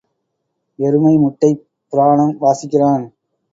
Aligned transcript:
எருமை 0.79 1.13
முட்டைப் 1.17 1.61
புராணம் 1.93 2.35
வாசிக்கிறான். 2.39 3.05